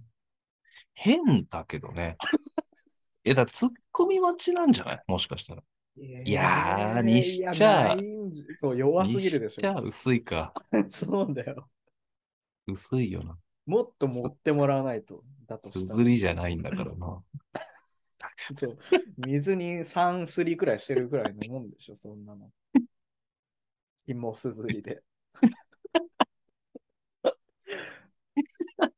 [0.94, 2.18] 変だけどね。
[3.24, 5.04] え、だから突っ込み待ちなんじゃない？
[5.08, 5.64] もしかしたら。
[5.98, 7.96] いやーにしちゃ
[8.58, 9.46] そう、弱すぎるでしょ。
[9.46, 10.54] にしちゃ薄いか。
[10.90, 11.70] そうだよ。
[12.68, 13.38] 薄いよな。
[13.66, 15.24] もっと持ってもらわないと。
[15.48, 17.24] だとすずりじゃないんだからな。
[18.58, 18.70] ちょ
[19.18, 22.52] 水に3すりくらいしてるくらいのもんでしょ、そんなの。
[24.08, 25.02] 芋すずりで。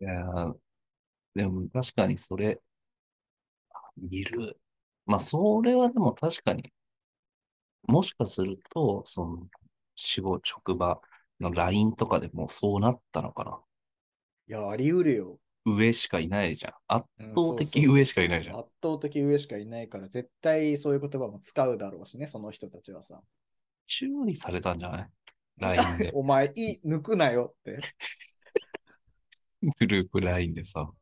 [0.00, 0.58] いやー
[1.34, 2.60] でも確かにそれ、
[4.10, 4.60] いる。
[5.06, 6.72] まあ、それはでも確かに、
[7.86, 9.46] もしかすると、その、
[9.96, 11.00] 仕事、職場
[11.40, 13.60] の LINE とかでもそうなったのかな。
[14.48, 15.40] いや、あり得るよ。
[15.64, 16.72] 上しかいないじゃん。
[16.88, 18.58] 圧うん倒的上しかいないじゃん。
[18.58, 23.22] 圧倒的上しかいないから、絶対そういう言葉も使うだろうしね、その人たちはさ。
[23.86, 25.10] 注意されたんじゃない
[25.58, 26.10] ?LINE で。
[26.14, 27.80] お前、いい、抜くなよって。
[29.78, 30.92] グループ LINE でさ。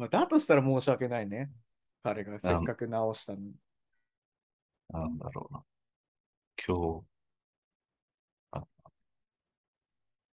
[0.00, 1.50] まあ、だとしたら申し訳ないね。
[2.02, 3.52] 彼がせっかく直したのに。
[4.88, 5.62] なんだろうな。
[6.66, 7.04] 今日、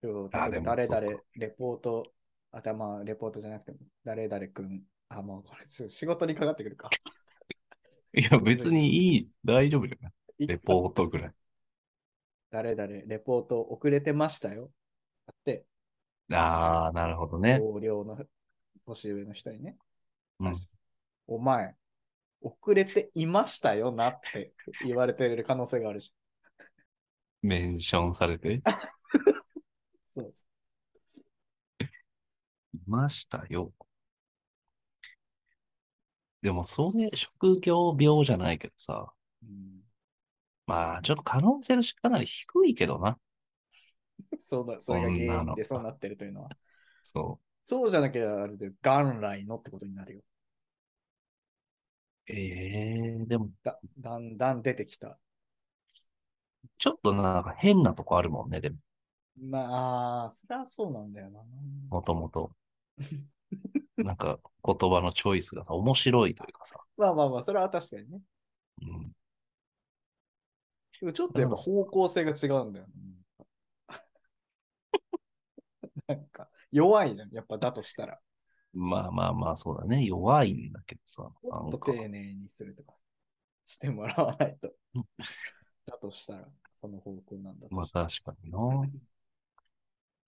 [0.02, 2.12] 今日誰々レポート、
[2.52, 4.84] 頭、レポートじゃなくても、誰々くん。
[5.10, 6.90] あ、もうこれ仕事にかかってくるか。
[8.14, 10.48] いや別にいい、大丈夫じゃない？
[10.48, 11.34] レポートぐらい。
[12.50, 14.72] 誰々レポート遅れてましたよ。
[15.28, 15.66] だって、
[16.32, 17.60] ああ、なるほどね。
[17.60, 18.18] 同僚の
[18.86, 19.78] 年上の人にね。
[20.40, 20.56] うん、
[21.28, 21.76] お前、
[22.42, 26.14] 遅れていましたよなって言われてる可能性があるし。
[27.42, 28.62] メンションされて？
[30.16, 30.48] そうです。
[32.74, 33.74] いましたよ。
[36.42, 39.14] でも、それ、職業病じゃないけどさ。
[39.44, 39.82] うん、
[40.66, 43.20] まあ、ちょっと可能性としてかなり低いけどな。
[44.40, 46.50] そうだ、それが原因でそうなってるというのは。
[47.04, 50.22] そそうじゃなきゃあれで元来のってことになるよ。
[52.30, 52.32] う。
[52.34, 55.20] ええでも、だだんだん出てきた。
[56.78, 58.78] ちょっとなんか変なとこあるもんね、でも、
[59.38, 61.42] まあ、そりゃそうなんだよな。
[61.90, 62.52] もともと。
[63.98, 66.80] なんか、言葉のチョイスがさ、面白いというかさ。
[66.98, 68.22] まあまあまあ、それは確かにね。
[68.82, 69.12] うん、
[71.02, 72.94] でもちょっとやっぱ方向性が違うんだよ、ね。
[76.08, 77.32] なんか、弱いじゃん。
[77.34, 78.20] やっぱだとしたら。
[78.74, 80.04] まあまあまあ、そうだね。
[80.06, 81.24] 弱いんだけどさ。
[81.44, 83.04] もっと丁寧にするとかさ
[83.66, 85.06] してもらわないとうん。
[85.86, 86.48] だとしたら、
[86.82, 88.08] その方向なんだまあとしたら。
[88.08, 88.58] 確かにな。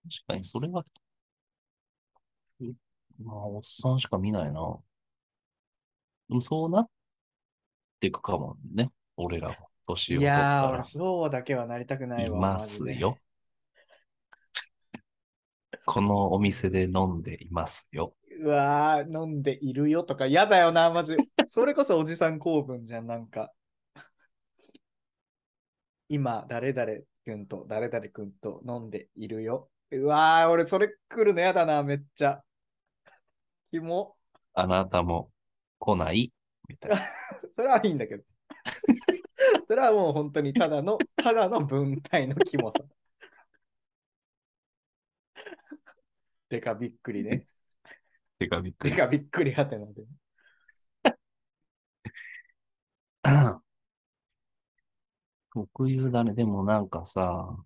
[0.09, 0.85] 確かにそれは、
[2.59, 2.73] い
[3.19, 4.79] まあ、おっさんしか見ないな。
[6.29, 6.89] でもそうなっ
[7.99, 8.91] ていくかもね。
[9.17, 9.69] 俺らも。
[9.87, 10.83] 年をい取ったやー、ら俺。
[10.83, 12.37] そうだけはなりたくないわ。
[12.37, 13.17] いますよ。
[15.85, 18.13] このお店で飲んでいますよ。
[18.39, 21.15] うわー、飲んでいるよとか嫌だよな、マジ。
[21.47, 23.51] それこそおじさん公文じゃん、なんか。
[26.09, 26.91] 今、誰々
[27.25, 29.69] 君と誰々君と飲んでいるよ。
[29.91, 32.43] うわー、俺それ来るの嫌だな、めっちゃ。
[33.71, 34.15] キモ。
[34.53, 35.31] あなたも
[35.79, 36.31] 来ない？
[36.67, 36.97] みたいな。
[37.53, 38.23] それはいいんだけど。
[39.67, 42.79] それはもう本当にただの、ただの文体のキモさ。
[46.53, 47.47] でかびっくりね。
[48.37, 48.91] てかびっくり。
[48.95, 50.03] でかびっくりはてなで。
[55.51, 56.35] 特有だね。
[56.35, 57.57] でもなんかさ、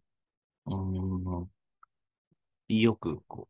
[0.68, 1.50] うーん、
[2.70, 3.50] よくこ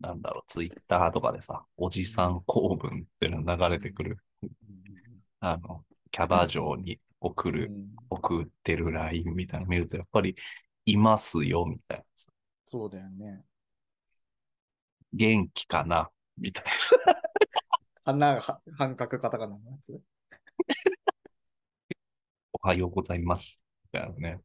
[0.00, 4.24] う、なんだろう、ツイッターとかでさ、おじさん公文っていうの流れてくる、
[5.40, 10.34] あの、キャバ嬢に送る、うん送ってる LINE みたいなの見ると、やっぱり、
[10.86, 12.32] いますよ、みたいなさ。
[12.64, 13.44] そうだよね。
[15.16, 16.10] 元気かな？
[16.36, 16.64] みたい
[18.04, 19.92] 花がは半角カタカナのやつ？
[19.92, 19.98] な。
[22.52, 23.60] おはようございます。
[23.92, 24.40] みたいなね。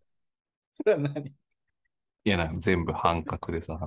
[0.74, 1.28] それは何？
[1.28, 1.34] い
[2.24, 3.80] や、なんか全部半角でさ、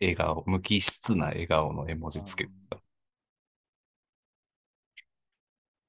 [0.00, 2.78] 笑顔、無機質な笑顔の絵文字つけてさ、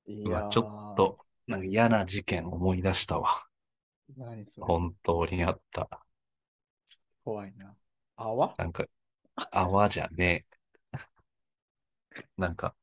[0.08, 3.45] いうやちょっと、なんか嫌な事件思い出したわ。
[4.17, 4.67] 何それ？
[4.67, 5.88] 本当にあった。
[7.23, 7.73] 怖いな。
[8.17, 8.55] 泡？
[8.58, 8.86] なんか、
[9.52, 10.45] 泡じゃね
[10.93, 10.98] え。
[12.38, 12.76] なんか、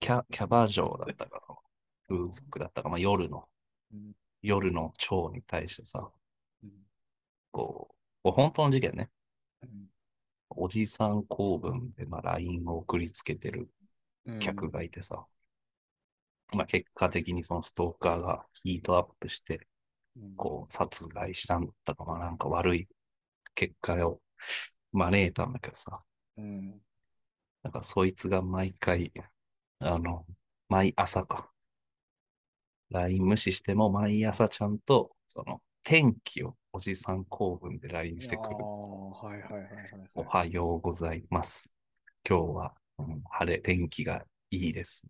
[0.00, 1.58] キャ、キャバ嬢だったか、その、
[2.08, 3.48] 風俗だったか、まあ夜の、
[3.92, 4.12] うん。
[4.42, 6.10] 夜の蝶に対してさ、
[6.62, 6.70] うん。
[7.52, 9.10] こう、本当の事件ね。
[9.62, 9.88] うん。
[10.50, 13.68] おじさん公文で、まあ、LINE を送りつけてる
[14.24, 15.26] うん客がいてさ、
[16.52, 19.66] まあ、結果的にそのストーカーがヒートアップして、
[20.16, 20.34] うん。
[20.36, 22.88] こう、殺害したんだったか、まあ、なんか悪い
[23.54, 24.20] 結果を
[24.92, 26.02] 招いたんだけどさ、
[26.36, 26.80] うん
[27.62, 29.12] なんかそいつが毎回、
[29.80, 30.24] あの、
[30.68, 31.50] 毎朝か。
[32.90, 38.62] LINE 無視しても毎朝ちゃんと、その、天気をおじさん公文で LINE してくるあ。
[38.62, 41.74] あ、はいはいはいはい、おはようございます。
[42.28, 45.06] 今日は、うん晴れ、天気がいいです。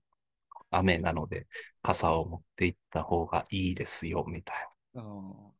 [0.71, 1.47] 雨なので
[1.83, 4.57] 傘を持って行った方がいいですよ、みたい
[4.95, 5.03] な。
[5.03, 5.53] っあ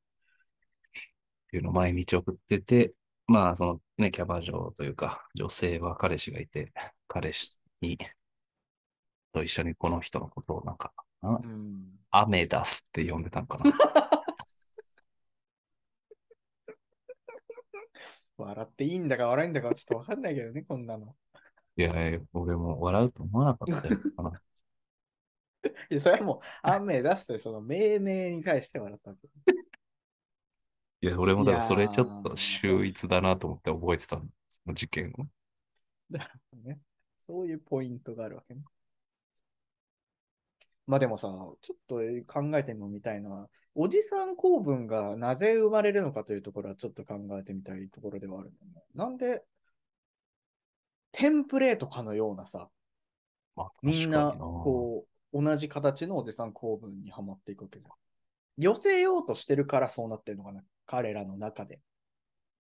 [1.51, 2.93] ていうのを毎日送ってて、
[3.31, 6.73] まあ、そのね、キャバ嬢というか、女性は彼氏がいて、
[7.07, 7.97] 彼氏に、
[9.33, 11.93] と一緒にこの人のことをなんか、うん。
[12.11, 13.71] アメダスって呼んでたんかな。
[18.37, 21.15] 笑っていいんだか笑いんだかちょっとわかんないけどね、こんなの。
[21.77, 21.93] いや
[22.33, 23.87] 俺も笑うと思わなかった。
[25.89, 29.31] いや、それはもう、雨出すというその命名に対して笑ったんだよ
[31.03, 35.25] いや、俺もだからそれちょっと秀逸だなと思って覚えてたの、その事件を。
[36.11, 36.79] だからね、
[37.19, 38.63] そういうポイントがあるわけね。
[40.87, 41.29] まあでもさ、
[41.63, 48.83] ちょっと考えてみたいのは、おじさん公文がなぜ生まれるのかというところはちょっと考えてみたいところではあるんだよね。
[48.95, 49.45] なんで、
[51.13, 52.69] テンプレートかのようなさ、
[53.57, 57.93] まあ、みんな、こう、同じ形のおじさん公文にはまっていくわけじゃん。
[58.59, 61.81] 寄せようとしてるからそうなってるのかな、彼らの中で。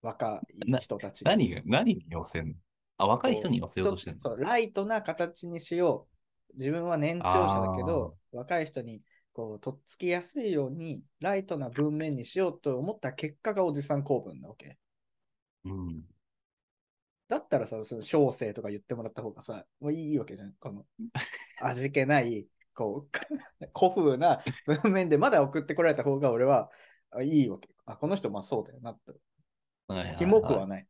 [0.03, 2.55] 若い人たちで何が、何に寄せんの？
[2.97, 6.07] あ、若い人に寄せようとしてるそう、ライトな形にしよ
[6.53, 6.57] う。
[6.57, 14.79] 自分は年長者だけど、若い人にこうとっつきやすいように、ライトな文面にしようと思った結果がおじさん公文なわけ。
[15.65, 16.03] うん。
[17.29, 20.53] だったらさ、その小生とか言ってもらった方がさ、もういいわけじゃん。
[20.59, 20.85] この
[21.63, 23.19] 味気ない、こう、
[23.79, 26.71] 古風な文面でまだ送ってこられた方が俺は
[27.11, 27.69] あいいわけ。
[27.93, 29.13] あ、この人まあそうだよなって。
[29.89, 30.87] はいはいはいキモくはない。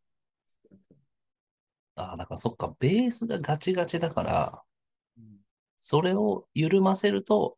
[1.94, 4.62] あ、だからそっか、ベースがガチガチだから、
[5.16, 5.40] うん
[5.76, 7.56] それを緩ませると、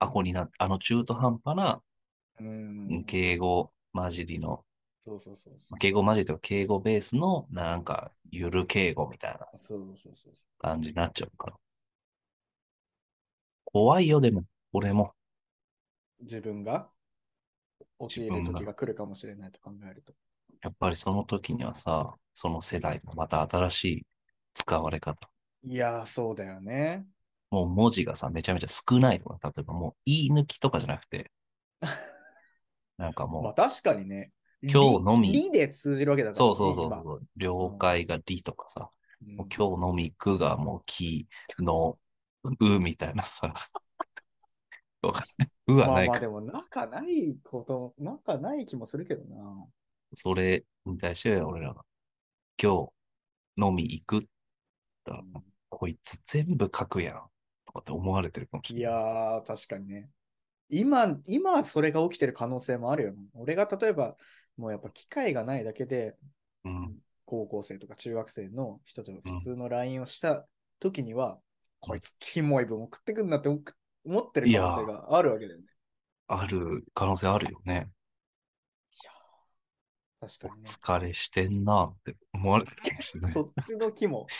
[0.00, 1.82] アホになあの中途半端な
[2.40, 3.04] うん。
[3.04, 4.64] 敬語混じりの、
[5.00, 5.78] そうそうそうそう。
[5.78, 9.46] 敬語混じりとか敬語ベースの、なんか、ゆる敬語みたいな。
[10.58, 11.56] 感じになっちゃうから。
[13.64, 15.14] 怖いよ、でも、俺も。
[16.20, 16.88] 自分が？
[17.98, 20.12] 陥る時が来るかもしれないと考えると。
[20.62, 24.06] やっぱりその時にはさ、その世代のまた新しい
[24.54, 25.28] 使われ方。
[25.62, 27.06] いやー、そうだよね。
[27.50, 31.30] もう文字がさ、めちゃめちゃ少ないとか、例えばもう言い抜きとかじゃなくて、
[32.98, 34.32] なんかもう、まあ確かにね。
[34.62, 36.56] 今日のみりりで通じるわけだから、そうね。
[36.56, 41.28] そうそうそう、了解がりとかさ、今もう今日のみくがもうき
[41.60, 41.98] の
[42.60, 43.54] うみたいなさ、
[45.02, 45.50] わかんない。
[45.68, 49.66] ううんはないかまあまあでも仲ないこと、仲ない気もするけどな。
[50.14, 51.84] それに対して俺らが、
[52.62, 52.90] 今
[53.56, 54.26] 日飲み行く？
[55.04, 57.22] だからこいつ全部書くやん。
[57.66, 58.92] とかって思われてるかもしいれない。
[58.92, 60.10] やー、確かにね。
[60.70, 63.18] 今、今それが起きてる可能性もあるよ、ね。
[63.34, 64.16] 俺が例えば、
[64.56, 66.16] もうやっぱ機会がないだけで、
[66.64, 66.96] うん。
[67.26, 70.48] 高校生とか中学生の人と普通の LINE をした
[70.80, 71.38] 時には、
[71.80, 73.58] こいつキモい文送ってくんなって思
[74.04, 75.66] 思ってる可能性があるわけだよね。
[76.28, 77.88] ある可能性あるよね。
[80.20, 80.60] お確かにね。
[80.64, 83.32] 疲れしてんなって思われてるかもしれない。
[83.32, 84.26] そっちのキモ。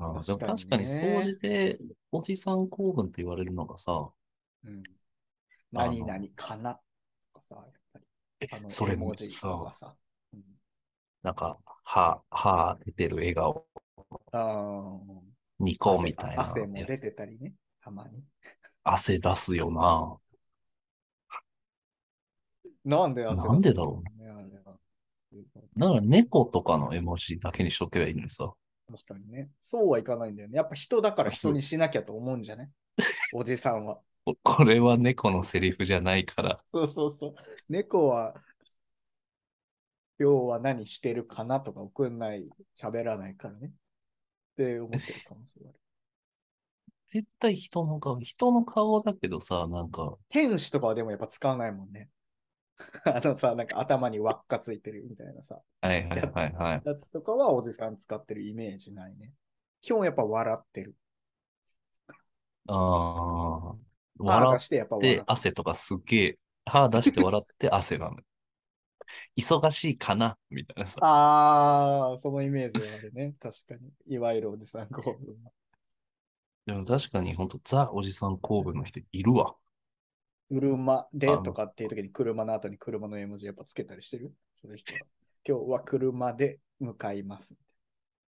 [0.00, 1.78] あーでも確かにね確かに掃除で
[2.12, 4.10] おじさん公文って言われるのがさ、
[4.64, 4.82] うん。
[5.72, 8.04] 何々かなとかさ、やっぱり。
[8.50, 9.94] あの、それ絵文字さとかさ。
[10.32, 10.42] うん、
[11.22, 13.66] なんか、歯、歯出てる笑顔、
[14.32, 14.98] あー
[15.60, 16.98] ニコみたいな汗汗も出。
[16.98, 18.22] てたりね、たまに。
[18.84, 20.16] 汗出すよな。
[22.84, 24.78] なんで汗なんでだろうね、あれは
[25.76, 28.52] だから猫とかの絵文字だけにしとけばいいのにさ。
[28.90, 29.50] 確かにね。
[29.60, 30.56] そうはいかないんだよね。
[30.56, 32.70] やっぱ人だから人にしなきゃと思うんじゃね？
[33.34, 34.00] おじさんは。
[34.24, 36.62] ここれは猫のセリフじゃないから。
[36.72, 37.34] そうそうそう。
[37.68, 38.34] 猫は、
[40.18, 43.72] 今日は何してるかなとか送んない、喋らないからね。
[44.62, 45.78] って思ってる可能性がある。
[47.06, 52.10] 絶対人の顔、人の顔だけどさ、なんか、天使とかはでもやっぱ使わないもんね。
[53.04, 56.82] あのさ、なんか頭に輪っかついてるみたいなさ、はいはいはいはい。
[56.84, 59.32] やつとかはおじさん使ってるイメージないね。
[59.80, 60.96] 基本やっぱ笑ってる。
[62.66, 63.76] ああ。
[64.18, 68.12] 歯笑出してやっぱ笑って汗とかすっげえ、歯出して笑って汗が。
[69.38, 70.98] 忙しいかなみたいなさ。
[71.00, 73.34] ああ、そのイメージはあるね。
[73.40, 73.92] 確かに。
[74.06, 75.52] いわゆるおじさん公文は。
[76.66, 79.54] でも確かに本当ザおじさん公文の人いるわ。
[80.50, 84.34] 車でとかっていう時に車の後に車の絵文字やっぱつけたりしてる？
[84.60, 85.00] そういう人は。
[85.46, 87.56] 今日は車で向かいます。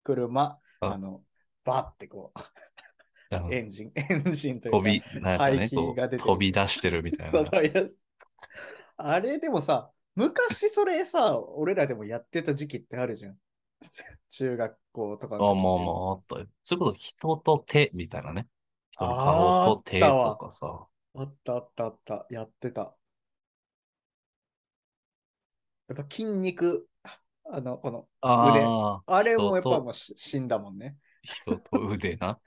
[0.03, 1.23] 車、ああの、
[1.65, 4.79] バってこう、エンジン、 エンジンというか。
[4.79, 7.41] 飛び、なんかね排気こうが出てる飛び出してるみたいな。
[8.99, 13.39] あれでもさ、昔それさ、俺らでもやってた時期ってあるじゃん。
[14.31, 16.49] 中学校とかあ、の時もうってもうあったよ。
[16.63, 18.49] それこそ人と手みたいなね。
[18.91, 20.87] 人の顔と手あったわとかさ。
[21.15, 22.27] あったあったあった。
[22.31, 22.97] やってた。
[25.89, 26.89] やっぱ筋肉、
[27.45, 30.99] あの、この、ああ、あれもやっぱもうし死んだもんね。
[31.23, 32.41] 人と腕な。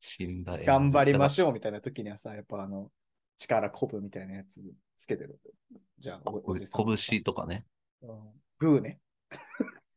[0.00, 2.90] 死んだ頑張りまょしょうみたいな時にはさ、やっぱあの、
[3.36, 4.60] 力こぶみたいなやつ
[4.96, 5.40] つけてる。
[5.98, 7.02] じゃあ、おおじさんはさ。
[7.10, 7.66] 拳とかね。
[8.02, 9.00] うんグーね。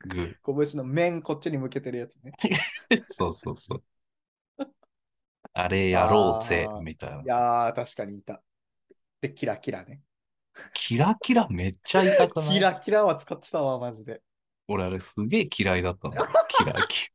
[0.08, 0.36] グー。
[0.74, 2.32] 拳の面こっちに向けてるやつね。
[3.08, 3.84] そうそうそう。
[5.54, 7.22] あれやろうぜみたいな。
[7.22, 8.42] いやー、確かにいた。
[9.20, 10.02] で、キラキラね。
[10.74, 11.48] キラキラ？
[11.50, 12.50] めっちゃ痛くない？
[12.54, 14.22] キラキラは使ってたわ、マジで。
[14.68, 16.14] 俺あれすげえ嫌いだったの。
[16.48, 17.10] キラキ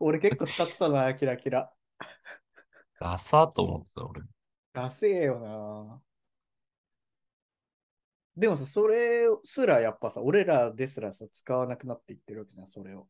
[0.00, 1.72] 俺結構使ってたな、キラキラ。
[3.00, 3.10] ラ。
[3.12, 4.22] ダサーと思ってた俺。
[4.72, 6.02] ダセえよな。
[8.38, 13.08] でもさ、それすらやっぱさ、俺らですらさ、使わなくなっていってるわけじゃん、それを。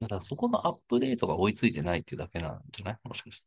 [0.00, 2.98] だからそこのアップデートが追いついてないっていうだけなんじゃない？
[3.04, 3.46] もしかして。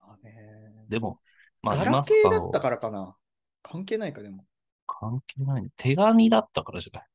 [0.00, 1.18] あねでも、
[1.62, 3.16] まあガラケーだったからかな。
[3.62, 4.46] 関係ないか、でも。
[4.86, 5.70] 関係ないね。
[5.76, 7.08] 手紙だったからじゃない？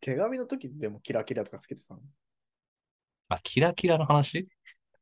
[0.00, 1.96] 手紙の時でもキラキラとかつけてた
[3.28, 4.48] あ、キラキラの話？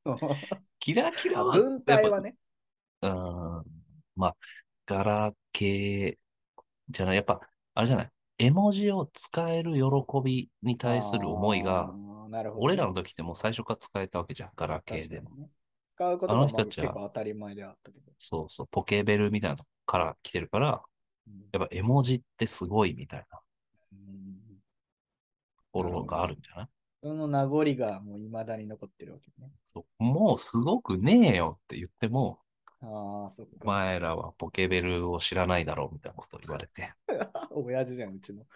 [0.07, 0.19] の。
[0.79, 2.37] キラキラは、文体はね。
[3.03, 3.65] うーん。
[4.17, 4.37] まあ、
[4.87, 6.24] ガラケー
[6.91, 7.17] じゃない。
[7.17, 7.41] やっぱ、
[7.75, 8.11] あれじゃない。
[8.39, 9.81] 絵文字を使える喜
[10.25, 14.51] びに対する思いあが、ー、なるほどね、俺らの時ってもう最初から使えたわけじゃん。
[14.57, 15.31] ガラケーでも。
[15.37, 15.49] ね。
[15.97, 18.13] 使うことあがまあの人たちは結構当たり前ではあったけど。
[18.19, 18.69] そうそう。
[18.71, 20.83] ポケベルみたいなとこから来てるから、
[21.27, 23.41] うんやっぱ絵文字ってすごいみたいな
[23.93, 24.59] うん
[25.57, 26.69] ところがあるんじゃない？
[27.03, 29.51] その名残がもう未だに残ってるわけね。
[29.67, 30.05] そう。
[30.05, 32.41] もうすごくねえよって言っても、
[32.85, 33.69] ああ、そっおか。
[33.69, 36.95] 前らはポケベルを知らないだろうみたいなことを言われて。
[37.53, 38.47] 親父じゃん、うちの。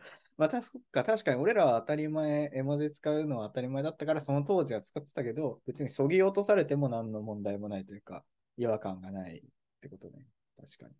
[0.36, 8.24] またそっか、確かに俺らは当たり前、絵文字使うのは当たり前だったから、その当時は使ってたけど、別にそぎ落とされても何の問題もないというか、
[8.56, 9.42] 違和感がないっ
[9.80, 10.26] てことね。
[10.56, 10.94] 確かに。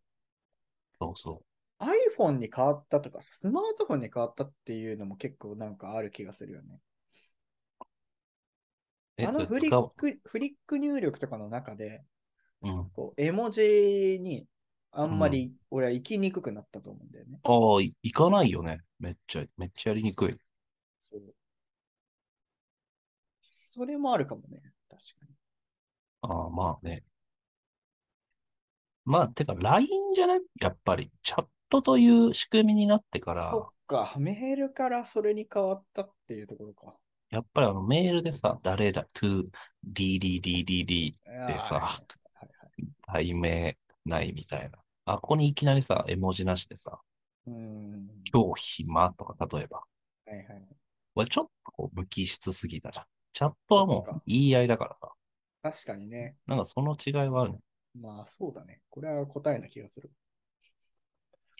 [0.98, 1.42] そうそ
[1.80, 6.80] iPhone に変わったとか、スマートフォンに変わったっていうのも結構なんかある気がするよね。
[9.18, 12.04] あのフリック、フリック入力とかの中で、
[12.62, 12.90] うん。
[12.90, 14.46] こう絵文字に
[14.92, 17.40] あんまり俺は行きにくくなったと思うんだよね。
[17.44, 18.80] ああ、い行かないよね。
[18.98, 20.36] めっちゃ、めっちゃやりにくい。
[21.00, 21.34] そう。
[23.42, 24.60] それもあるかもね。
[24.90, 25.34] 確かに。
[26.22, 27.04] ああ、まあね。
[29.04, 30.40] まあ、てか、LINE じゃない？
[30.60, 31.10] やっぱり。
[31.22, 36.94] チャットという仕組みになってから、そっか、メールからそれに変わったっていうところか。
[37.32, 39.48] やっぱりあのメールでさ、誰だ、to,
[39.90, 42.02] ddddd でさ、
[43.06, 44.78] 題名ないみたいな。
[45.06, 47.00] あ、ここにいきなりさ、絵文字なしでさ、
[47.46, 48.06] うーん。
[48.30, 49.82] 今日暇とか、例えば。
[50.26, 50.46] はいはい。
[51.14, 53.06] これちょっとこう無機質すぎたじゃん。
[53.32, 55.10] チャットはもう言い合いだからさ。
[55.62, 56.36] 確かにね。
[56.46, 57.58] なんかその違いはあるね。
[57.98, 58.82] まあそうだね。
[58.90, 60.10] これは答えな気がする。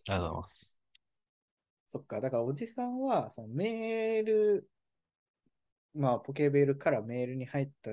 [0.09, 0.81] ありがとうございます。
[1.89, 4.71] そっか、だからおじさんは、そのメール、
[5.95, 7.93] まあポケベルからメールに入った、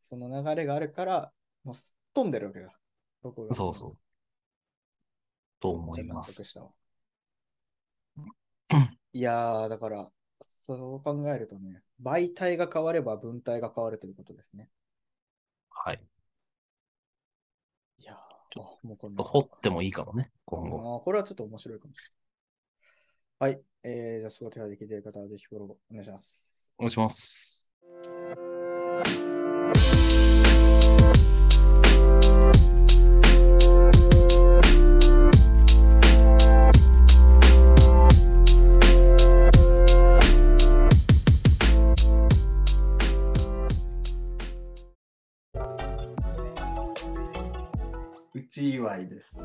[0.00, 1.32] その流れがあるから、
[1.64, 2.72] もうすっ飛んでるわけだ。
[3.22, 3.96] どこがそうそう。
[5.60, 6.42] と思います。
[9.14, 14.68] いやー、だから、そう考えるとね、媒体が変われば文体が変わるということですね。
[15.70, 16.02] はい。
[17.98, 21.00] いやー、あもうこんな掘ってもいいかもね、今後。
[21.00, 22.02] これはちょっと面白いかもしれ
[23.40, 23.54] ない。
[23.54, 23.62] はい。
[23.84, 26.51] えー、じゃあ、そこで聞いている方はぜひフォローお願いします。
[26.78, 27.70] お願いします。
[48.34, 49.40] うち祝いです。